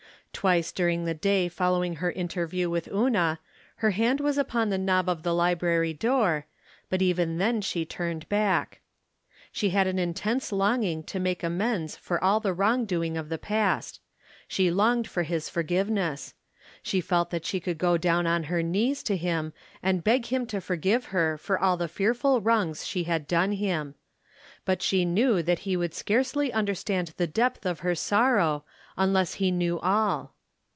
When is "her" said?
1.97-2.09, 3.75-3.91, 18.45-18.63, 21.07-21.37, 27.81-27.93